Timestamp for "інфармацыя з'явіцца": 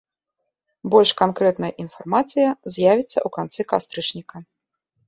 1.83-3.15